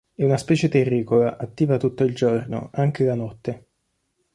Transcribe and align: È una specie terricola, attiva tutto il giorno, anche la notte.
È 0.15 0.23
una 0.23 0.37
specie 0.37 0.67
terricola, 0.67 1.37
attiva 1.37 1.77
tutto 1.77 2.03
il 2.03 2.15
giorno, 2.15 2.71
anche 2.73 3.03
la 3.05 3.13
notte. 3.13 3.67